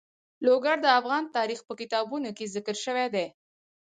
لوگر 0.45 0.75
د 0.81 0.87
افغان 0.99 1.23
تاریخ 1.35 1.59
په 1.67 1.73
کتابونو 1.81 2.29
کې 2.37 2.51
ذکر 2.55 2.75
شوی 2.85 3.07
دي. 3.15 3.25